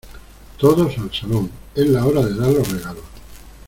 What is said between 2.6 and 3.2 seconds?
regalos.